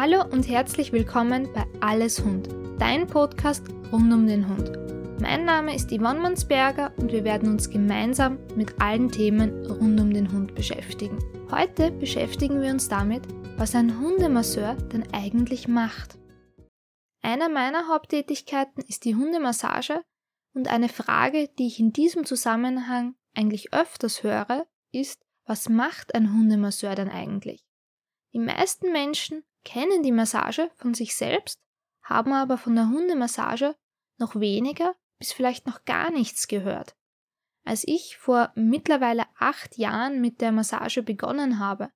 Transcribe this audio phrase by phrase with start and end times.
[0.00, 2.48] Hallo und herzlich willkommen bei Alles Hund,
[2.78, 4.70] dein Podcast rund um den Hund.
[5.20, 10.14] Mein Name ist Yvonne Mansberger und wir werden uns gemeinsam mit allen Themen rund um
[10.14, 11.18] den Hund beschäftigen.
[11.50, 13.26] Heute beschäftigen wir uns damit,
[13.56, 16.16] was ein Hundemasseur denn eigentlich macht.
[17.20, 20.04] Eine meiner Haupttätigkeiten ist die Hundemassage
[20.54, 26.32] und eine Frage, die ich in diesem Zusammenhang eigentlich öfters höre, ist, was macht ein
[26.34, 27.64] Hundemasseur denn eigentlich?
[28.32, 31.58] Die meisten Menschen kennen die Massage von sich selbst,
[32.02, 33.76] haben aber von der Hundemassage
[34.16, 36.96] noch weniger bis vielleicht noch gar nichts gehört.
[37.64, 41.90] Als ich vor mittlerweile acht Jahren mit der Massage begonnen habe,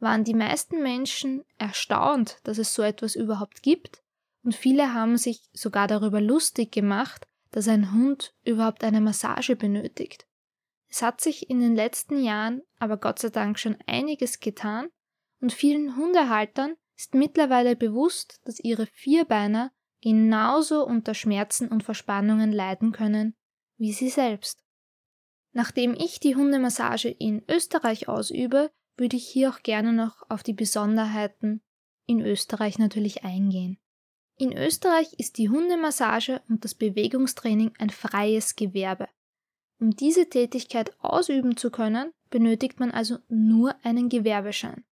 [0.00, 4.02] waren die meisten Menschen erstaunt, dass es so etwas überhaupt gibt,
[4.42, 10.26] und viele haben sich sogar darüber lustig gemacht, dass ein Hund überhaupt eine Massage benötigt.
[10.90, 14.90] Es hat sich in den letzten Jahren aber Gott sei Dank schon einiges getan
[15.40, 22.92] und vielen Hundehaltern ist mittlerweile bewusst, dass ihre Vierbeiner genauso unter Schmerzen und Verspannungen leiden
[22.92, 23.34] können
[23.76, 24.62] wie sie selbst.
[25.52, 30.52] Nachdem ich die Hundemassage in Österreich ausübe, würde ich hier auch gerne noch auf die
[30.52, 31.62] Besonderheiten
[32.06, 33.78] in Österreich natürlich eingehen.
[34.36, 39.08] In Österreich ist die Hundemassage und das Bewegungstraining ein freies Gewerbe.
[39.78, 44.84] Um diese Tätigkeit ausüben zu können, benötigt man also nur einen Gewerbeschein.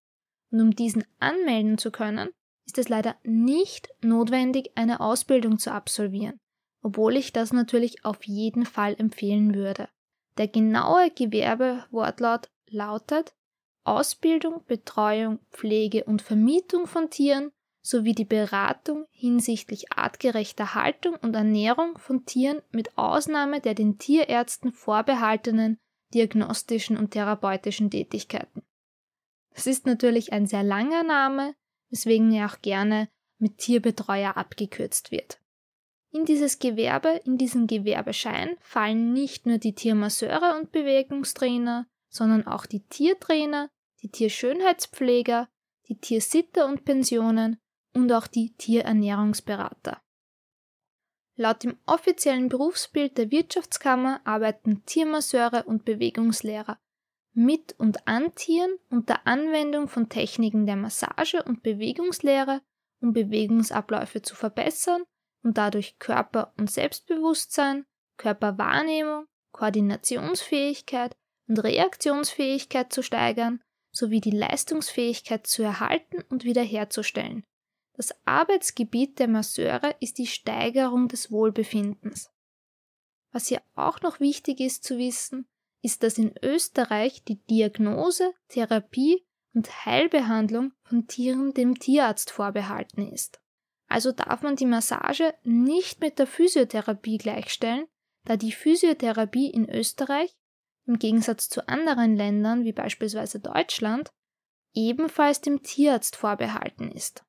[0.53, 2.29] Und um diesen anmelden zu können,
[2.67, 6.39] ist es leider nicht notwendig, eine Ausbildung zu absolvieren,
[6.83, 9.89] obwohl ich das natürlich auf jeden Fall empfehlen würde.
[10.39, 13.35] Der genaue Gewerbewortlaut lautet
[13.85, 17.51] Ausbildung, Betreuung, Pflege und Vermietung von Tieren
[17.83, 24.73] sowie die Beratung hinsichtlich artgerechter Haltung und Ernährung von Tieren mit Ausnahme der den Tierärzten
[24.73, 25.79] vorbehaltenen
[26.15, 28.63] diagnostischen und therapeutischen Tätigkeiten.
[29.55, 31.55] Das ist natürlich ein sehr langer Name,
[31.91, 33.09] weswegen er auch gerne
[33.39, 35.39] mit Tierbetreuer abgekürzt wird.
[36.11, 42.67] In dieses Gewerbe, in diesen Gewerbeschein fallen nicht nur die Tiermasseure und Bewegungstrainer, sondern auch
[42.67, 43.71] die Tiertrainer,
[44.03, 45.49] die Tierschönheitspfleger,
[45.89, 47.59] die Tiersitter und Pensionen
[47.95, 50.03] und auch die Tierernährungsberater.
[51.37, 56.79] Laut dem offiziellen Berufsbild der Wirtschaftskammer arbeiten Tiermasseure und Bewegungslehrer
[57.35, 62.61] mit und an Tieren unter Anwendung von Techniken der Massage und Bewegungslehre,
[63.01, 65.03] um Bewegungsabläufe zu verbessern
[65.43, 71.17] und dadurch Körper- und Selbstbewusstsein, Körperwahrnehmung, Koordinationsfähigkeit
[71.49, 77.45] und Reaktionsfähigkeit zu steigern sowie die Leistungsfähigkeit zu erhalten und wiederherzustellen.
[77.95, 82.31] Das Arbeitsgebiet der Masseure ist die Steigerung des Wohlbefindens.
[83.33, 85.47] Was hier auch noch wichtig ist zu wissen,
[85.83, 93.41] ist, dass in Österreich die Diagnose, Therapie und Heilbehandlung von Tieren dem Tierarzt vorbehalten ist.
[93.89, 97.87] Also darf man die Massage nicht mit der Physiotherapie gleichstellen,
[98.25, 100.35] da die Physiotherapie in Österreich,
[100.87, 104.11] im Gegensatz zu anderen Ländern wie beispielsweise Deutschland,
[104.73, 107.25] ebenfalls dem Tierarzt vorbehalten ist.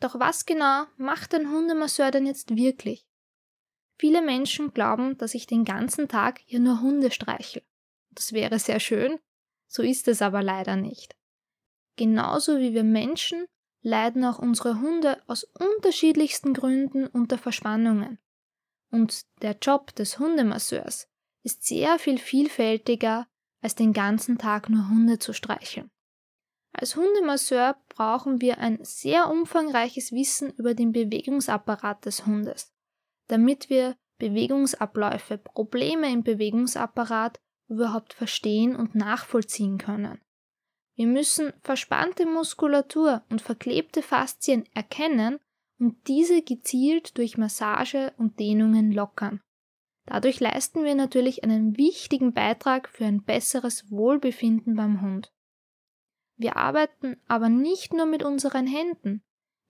[0.00, 3.06] Doch was genau macht ein Hundemasseur denn jetzt wirklich?
[3.98, 7.62] Viele Menschen glauben, dass ich den ganzen Tag ja nur Hunde streichel.
[8.10, 9.18] Das wäre sehr schön,
[9.68, 11.16] so ist es aber leider nicht.
[11.96, 13.46] Genauso wie wir Menschen
[13.82, 18.18] leiden auch unsere Hunde aus unterschiedlichsten Gründen unter Verspannungen.
[18.90, 21.08] Und der Job des Hundemasseurs
[21.42, 23.26] ist sehr viel vielfältiger,
[23.60, 25.90] als den ganzen Tag nur Hunde zu streicheln.
[26.72, 32.71] Als Hundemasseur brauchen wir ein sehr umfangreiches Wissen über den Bewegungsapparat des Hundes
[33.32, 40.20] damit wir Bewegungsabläufe, Probleme im Bewegungsapparat überhaupt verstehen und nachvollziehen können.
[40.96, 45.38] Wir müssen verspannte Muskulatur und verklebte Faszien erkennen
[45.78, 49.40] und diese gezielt durch Massage und Dehnungen lockern.
[50.04, 55.32] Dadurch leisten wir natürlich einen wichtigen Beitrag für ein besseres Wohlbefinden beim Hund.
[56.36, 59.22] Wir arbeiten aber nicht nur mit unseren Händen.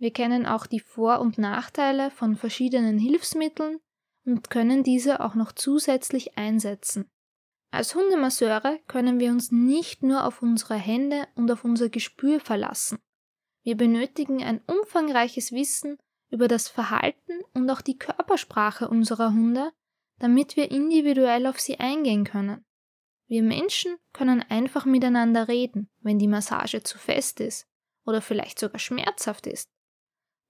[0.03, 3.79] Wir kennen auch die Vor- und Nachteile von verschiedenen Hilfsmitteln
[4.27, 7.09] und können diese auch noch zusätzlich einsetzen.
[7.71, 12.99] Als Hundemasseure können wir uns nicht nur auf unsere Hände und auf unser Gespür verlassen.
[13.63, 15.99] Wir benötigen ein umfangreiches Wissen
[16.31, 19.71] über das Verhalten und auch die Körpersprache unserer Hunde,
[20.19, 22.65] damit wir individuell auf sie eingehen können.
[23.29, 27.69] Wir Menschen können einfach miteinander reden, wenn die Massage zu fest ist
[28.05, 29.71] oder vielleicht sogar schmerzhaft ist.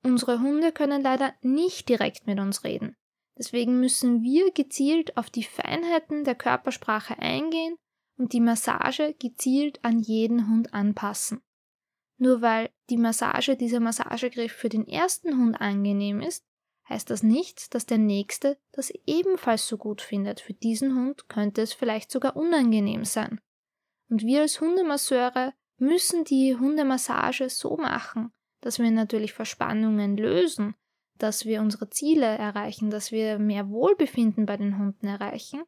[0.05, 2.97] Unsere Hunde können leider nicht direkt mit uns reden.
[3.39, 7.77] Deswegen müssen wir gezielt auf die Feinheiten der Körpersprache eingehen
[8.19, 11.41] und die Massage gezielt an jeden Hund anpassen.
[12.19, 16.45] Nur weil die Massage, dieser Massagegriff für den ersten Hund angenehm ist,
[16.89, 20.41] heißt das nicht, dass der nächste das ebenfalls so gut findet.
[20.41, 23.41] Für diesen Hund könnte es vielleicht sogar unangenehm sein.
[24.09, 30.75] Und wir als Hundemasseure müssen die Hundemassage so machen, dass wir natürlich Verspannungen lösen,
[31.19, 35.62] dass wir unsere Ziele erreichen, dass wir mehr Wohlbefinden bei den Hunden erreichen,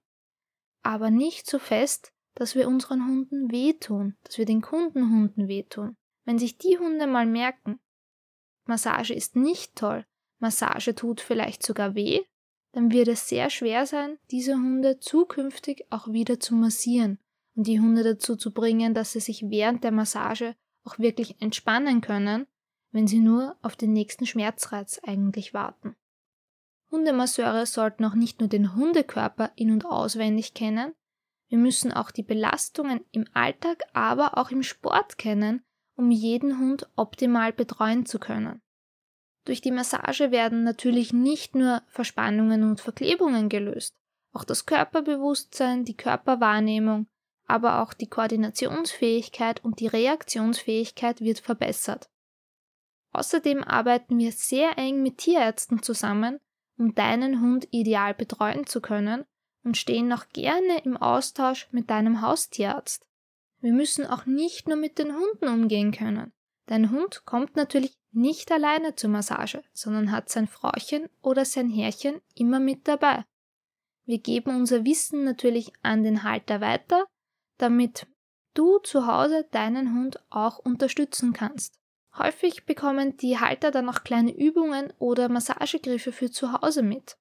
[0.82, 5.96] aber nicht so fest, dass wir unseren Hunden wehtun, dass wir den Kundenhunden wehtun.
[6.24, 7.78] Wenn sich die Hunde mal merken,
[8.64, 10.06] Massage ist nicht toll,
[10.38, 12.22] Massage tut vielleicht sogar weh,
[12.72, 17.18] dann wird es sehr schwer sein, diese Hunde zukünftig auch wieder zu massieren
[17.54, 22.00] und die Hunde dazu zu bringen, dass sie sich während der Massage auch wirklich entspannen
[22.00, 22.46] können,
[22.94, 25.96] wenn sie nur auf den nächsten Schmerzreiz eigentlich warten.
[26.92, 30.94] Hundemasseure sollten auch nicht nur den Hundekörper in und auswendig kennen,
[31.48, 35.62] wir müssen auch die Belastungen im Alltag, aber auch im Sport kennen,
[35.96, 38.62] um jeden Hund optimal betreuen zu können.
[39.44, 43.92] Durch die Massage werden natürlich nicht nur Verspannungen und Verklebungen gelöst,
[44.32, 47.08] auch das Körperbewusstsein, die Körperwahrnehmung,
[47.46, 52.08] aber auch die Koordinationsfähigkeit und die Reaktionsfähigkeit wird verbessert.
[53.14, 56.40] Außerdem arbeiten wir sehr eng mit Tierärzten zusammen,
[56.76, 59.24] um deinen Hund ideal betreuen zu können
[59.62, 63.06] und stehen noch gerne im Austausch mit deinem Haustierarzt.
[63.60, 66.32] Wir müssen auch nicht nur mit den Hunden umgehen können.
[66.66, 72.20] Dein Hund kommt natürlich nicht alleine zur Massage, sondern hat sein Frauchen oder sein Herrchen
[72.34, 73.24] immer mit dabei.
[74.06, 77.06] Wir geben unser Wissen natürlich an den Halter weiter,
[77.58, 78.08] damit
[78.54, 81.78] du zu Hause deinen Hund auch unterstützen kannst.
[82.16, 87.16] Häufig bekommen die Halter dann auch kleine Übungen oder Massagegriffe für zu Hause mit.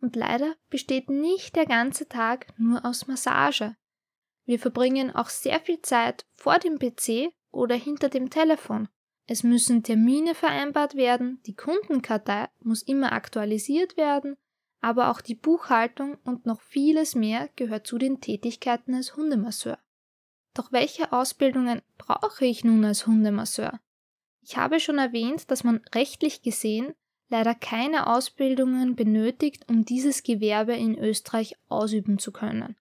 [0.00, 3.76] Und leider besteht nicht der ganze Tag nur aus Massage.
[4.44, 8.88] Wir verbringen auch sehr viel Zeit vor dem PC oder hinter dem Telefon.
[9.26, 14.36] Es müssen Termine vereinbart werden, die Kundenkartei muss immer aktualisiert werden,
[14.80, 19.78] aber auch die Buchhaltung und noch vieles mehr gehört zu den Tätigkeiten als Hundemasseur.
[20.54, 23.80] Doch welche Ausbildungen brauche ich nun als Hundemasseur?
[24.42, 26.94] Ich habe schon erwähnt, dass man rechtlich gesehen
[27.28, 32.76] leider keine Ausbildungen benötigt, um dieses Gewerbe in Österreich ausüben zu können.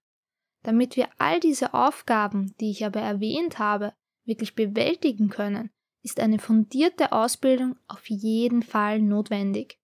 [0.63, 3.93] Damit wir all diese Aufgaben, die ich aber erwähnt habe,
[4.25, 5.71] wirklich bewältigen können,
[6.03, 9.79] ist eine fundierte Ausbildung auf jeden Fall notwendig.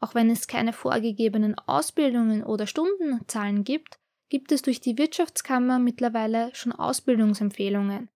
[0.00, 3.98] Auch wenn es keine vorgegebenen Ausbildungen oder Stundenzahlen gibt,
[4.28, 8.08] gibt es durch die Wirtschaftskammer mittlerweile schon Ausbildungsempfehlungen.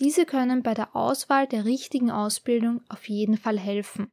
[0.00, 4.10] Diese können bei der Auswahl der richtigen Ausbildung auf jeden Fall helfen.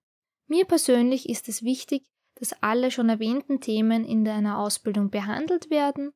[0.48, 2.06] Mir persönlich ist es wichtig,
[2.36, 6.12] dass alle schon erwähnten Themen in einer Ausbildung behandelt werden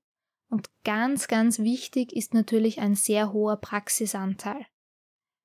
[0.49, 4.65] und ganz, ganz wichtig ist natürlich ein sehr hoher Praxisanteil.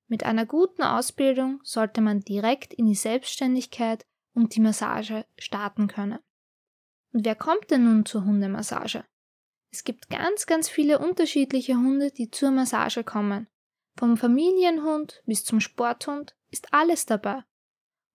[0.07, 6.19] Mit einer guten Ausbildung sollte man direkt in die Selbstständigkeit und die Massage starten können.
[7.13, 9.05] Und wer kommt denn nun zur Hundemassage?
[9.71, 13.47] Es gibt ganz, ganz viele unterschiedliche Hunde, die zur Massage kommen.
[13.97, 17.43] Vom Familienhund bis zum Sporthund ist alles dabei.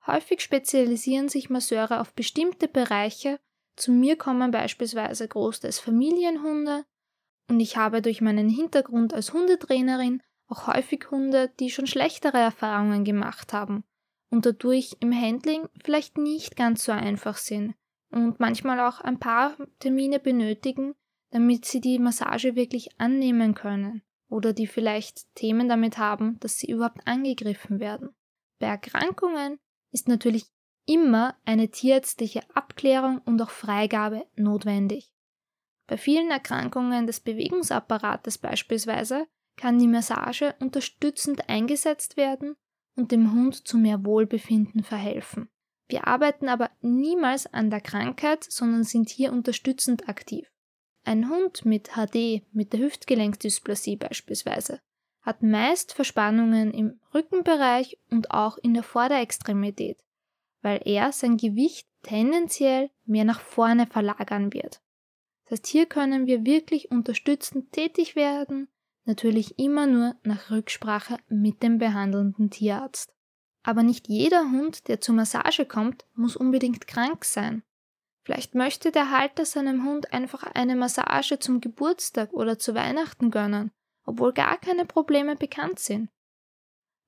[0.07, 3.41] Häufig spezialisieren sich Masseure auf bestimmte Bereiche.
[3.75, 6.85] Zu mir kommen beispielsweise großteils Familienhunde
[7.49, 13.05] und ich habe durch meinen Hintergrund als Hundetrainerin auch häufig Hunde, die schon schlechtere Erfahrungen
[13.05, 13.83] gemacht haben
[14.31, 17.75] und dadurch im Handling vielleicht nicht ganz so einfach sind
[18.11, 20.95] und manchmal auch ein paar Termine benötigen,
[21.31, 26.71] damit sie die Massage wirklich annehmen können oder die vielleicht Themen damit haben, dass sie
[26.71, 28.11] überhaupt angegriffen werden.
[28.59, 29.59] Bei Erkrankungen
[29.91, 30.47] ist natürlich
[30.87, 35.13] immer eine tierärztliche Abklärung und auch Freigabe notwendig.
[35.87, 42.57] Bei vielen Erkrankungen des Bewegungsapparates beispielsweise kann die Massage unterstützend eingesetzt werden
[42.97, 45.51] und dem Hund zu mehr Wohlbefinden verhelfen.
[45.89, 50.52] Wir arbeiten aber niemals an der Krankheit, sondern sind hier unterstützend aktiv.
[51.05, 54.81] Ein Hund mit HD, mit der Hüftgelenksdysplasie beispielsweise,
[55.23, 59.99] hat meist Verspannungen im Rückenbereich und auch in der Vorderextremität,
[60.63, 64.81] weil er sein Gewicht tendenziell mehr nach vorne verlagern wird.
[65.45, 68.69] Das heißt, hier können wir wirklich unterstützend tätig werden,
[69.05, 73.13] natürlich immer nur nach Rücksprache mit dem behandelnden Tierarzt.
[73.65, 77.63] Aber nicht jeder Hund, der zur Massage kommt, muss unbedingt krank sein.
[78.25, 83.73] Vielleicht möchte der Halter seinem Hund einfach eine Massage zum Geburtstag oder zu Weihnachten gönnen
[84.05, 86.11] obwohl gar keine Probleme bekannt sind.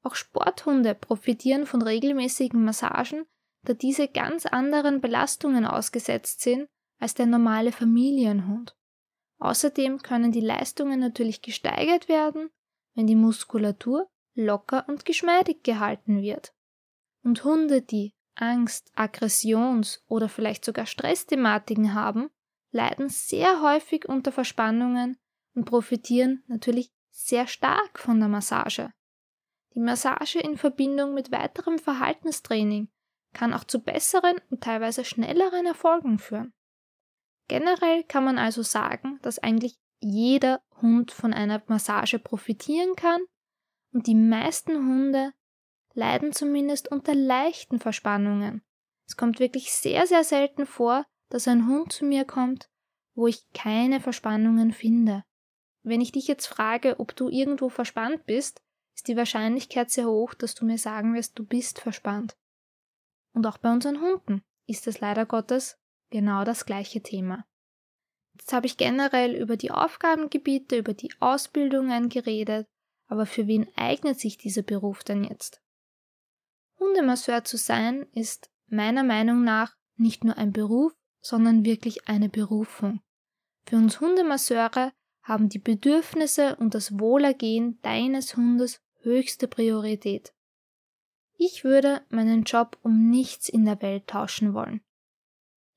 [0.02, 3.24] Auch Sporthunde profitieren von regelmäßigen Massagen,
[3.62, 6.68] da diese ganz anderen Belastungen ausgesetzt sind
[7.00, 8.76] als der normale Familienhund.
[9.38, 12.50] Außerdem können die Leistungen natürlich gesteigert werden,
[12.94, 16.54] wenn die Muskulatur locker und geschmeidig gehalten wird.
[17.22, 22.30] Und Hunde, die Angst, Aggressions- oder vielleicht sogar Stressthematiken haben,
[22.70, 25.16] leiden sehr häufig unter Verspannungen
[25.54, 28.92] und profitieren natürlich sehr stark von der Massage.
[29.74, 32.88] Die Massage in Verbindung mit weiterem Verhaltenstraining
[33.32, 36.52] kann auch zu besseren und teilweise schnelleren Erfolgen führen.
[37.48, 43.20] Generell kann man also sagen, dass eigentlich jeder Hund von einer Massage profitieren kann
[43.92, 45.32] und die meisten Hunde
[45.94, 48.62] leiden zumindest unter leichten Verspannungen.
[49.06, 52.70] Es kommt wirklich sehr, sehr selten vor, dass ein Hund zu mir kommt,
[53.14, 55.24] wo ich keine Verspannungen finde.
[55.82, 58.62] Wenn ich dich jetzt frage, ob du irgendwo verspannt bist,
[58.94, 62.36] ist die Wahrscheinlichkeit sehr hoch, dass du mir sagen wirst, du bist verspannt.
[63.32, 65.78] Und auch bei unseren Hunden ist es leider Gottes
[66.10, 67.44] genau das gleiche Thema.
[68.34, 72.66] Jetzt habe ich generell über die Aufgabengebiete, über die Ausbildungen geredet,
[73.06, 75.63] aber für wen eignet sich dieser Beruf denn jetzt?
[76.84, 83.00] Hundemasseur zu sein ist meiner Meinung nach nicht nur ein Beruf, sondern wirklich eine Berufung.
[83.66, 90.34] Für uns Hundemasseure haben die Bedürfnisse und das Wohlergehen deines Hundes höchste Priorität.
[91.36, 94.82] Ich würde meinen Job um nichts in der Welt tauschen wollen.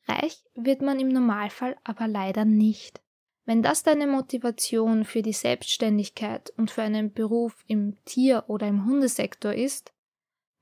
[0.08, 3.02] Reich wird man im Normalfall aber leider nicht.
[3.46, 8.86] Wenn das deine Motivation für die Selbstständigkeit und für einen Beruf im Tier- oder im
[8.86, 9.94] Hundesektor ist,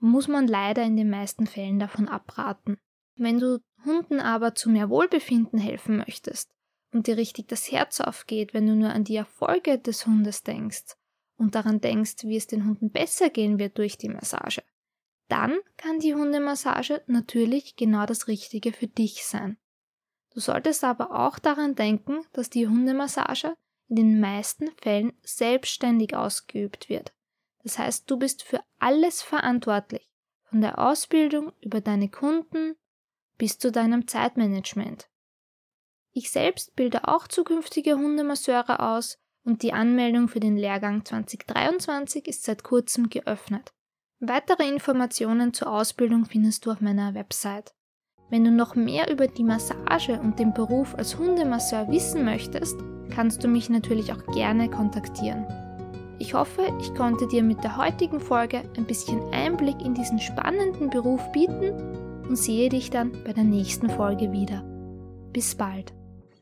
[0.05, 2.77] muss man leider in den meisten Fällen davon abraten.
[3.17, 6.51] Wenn du Hunden aber zu mehr Wohlbefinden helfen möchtest
[6.91, 10.95] und dir richtig das Herz aufgeht, wenn du nur an die Erfolge des Hundes denkst
[11.37, 14.63] und daran denkst, wie es den Hunden besser gehen wird durch die Massage,
[15.27, 19.57] dann kann die Hundemassage natürlich genau das Richtige für dich sein.
[20.33, 23.55] Du solltest aber auch daran denken, dass die Hundemassage
[23.87, 27.13] in den meisten Fällen selbstständig ausgeübt wird.
[27.65, 30.07] Das heißt, du bist für alles verantwortlich,
[30.43, 32.75] von der Ausbildung über deine Kunden
[33.39, 35.09] bis zu deinem Zeitmanagement.
[36.13, 42.43] Ich selbst bilde auch zukünftige Hundemasseure aus und die Anmeldung für den Lehrgang 2023 ist
[42.43, 43.73] seit kurzem geöffnet.
[44.19, 47.73] Weitere Informationen zur Ausbildung findest du auf meiner Website.
[48.29, 52.79] Wenn du noch mehr über die Massage und den Beruf als Hundemasseur wissen möchtest,
[53.09, 55.64] kannst du mich natürlich auch gerne kontaktieren.
[56.17, 60.89] Ich hoffe, ich konnte dir mit der heutigen Folge ein bisschen Einblick in diesen spannenden
[60.89, 61.71] Beruf bieten
[62.27, 64.63] und sehe dich dann bei der nächsten Folge wieder.
[65.33, 65.93] Bis bald.